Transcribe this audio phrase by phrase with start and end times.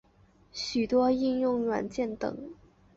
[0.51, 2.35] 许多应用软件等。